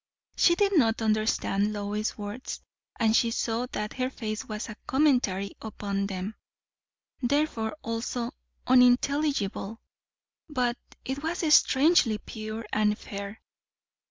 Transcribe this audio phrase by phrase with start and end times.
[0.35, 2.61] She did not understand Lois's words,
[2.99, 6.33] and she saw that her face was a commentary upon them;
[7.21, 8.31] therefore also
[8.65, 9.79] unintelligible;
[10.49, 13.43] but it was strangely pure and fair.